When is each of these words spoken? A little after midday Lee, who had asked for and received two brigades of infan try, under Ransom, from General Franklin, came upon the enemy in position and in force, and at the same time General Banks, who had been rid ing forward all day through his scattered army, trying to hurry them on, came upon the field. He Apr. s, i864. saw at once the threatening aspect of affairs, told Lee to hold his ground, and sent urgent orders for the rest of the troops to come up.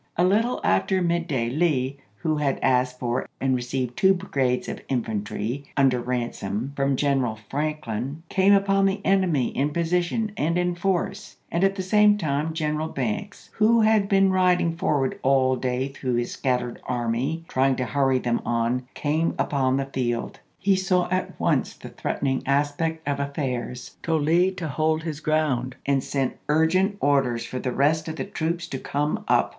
A 0.17 0.23
little 0.23 0.59
after 0.63 0.99
midday 0.99 1.47
Lee, 1.47 1.97
who 2.15 2.37
had 2.37 2.57
asked 2.63 2.97
for 2.97 3.27
and 3.39 3.55
received 3.55 3.95
two 3.95 4.15
brigades 4.15 4.67
of 4.67 4.79
infan 4.87 5.23
try, 5.23 5.61
under 5.77 6.01
Ransom, 6.01 6.73
from 6.75 6.95
General 6.95 7.37
Franklin, 7.51 8.23
came 8.27 8.51
upon 8.51 8.87
the 8.87 9.01
enemy 9.05 9.49
in 9.55 9.69
position 9.69 10.31
and 10.35 10.57
in 10.57 10.73
force, 10.73 11.35
and 11.51 11.63
at 11.63 11.75
the 11.75 11.83
same 11.83 12.17
time 12.17 12.51
General 12.55 12.87
Banks, 12.87 13.51
who 13.57 13.81
had 13.81 14.09
been 14.09 14.31
rid 14.31 14.59
ing 14.59 14.75
forward 14.75 15.19
all 15.21 15.55
day 15.55 15.89
through 15.89 16.15
his 16.15 16.31
scattered 16.31 16.81
army, 16.87 17.43
trying 17.47 17.75
to 17.75 17.85
hurry 17.85 18.17
them 18.17 18.41
on, 18.43 18.87
came 18.95 19.35
upon 19.37 19.77
the 19.77 19.85
field. 19.85 20.39
He 20.57 20.73
Apr. 20.73 20.73
s, 20.73 20.79
i864. 20.81 20.85
saw 20.87 21.07
at 21.11 21.39
once 21.39 21.73
the 21.75 21.89
threatening 21.89 22.41
aspect 22.47 23.07
of 23.07 23.19
affairs, 23.19 23.97
told 24.01 24.23
Lee 24.23 24.49
to 24.53 24.67
hold 24.67 25.03
his 25.03 25.19
ground, 25.19 25.75
and 25.85 26.03
sent 26.03 26.37
urgent 26.49 26.97
orders 26.99 27.45
for 27.45 27.59
the 27.59 27.71
rest 27.71 28.07
of 28.07 28.15
the 28.15 28.25
troops 28.25 28.67
to 28.69 28.79
come 28.79 29.23
up. 29.27 29.49